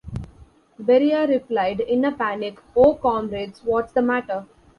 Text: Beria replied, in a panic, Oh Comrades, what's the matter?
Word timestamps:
Beria 0.81 1.27
replied, 1.29 1.79
in 1.79 2.03
a 2.05 2.11
panic, 2.11 2.59
Oh 2.75 2.95
Comrades, 2.95 3.61
what's 3.63 3.93
the 3.93 4.01
matter? 4.01 4.47